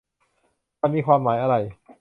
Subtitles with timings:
[0.81, 1.55] มันมีความหมายอะไร?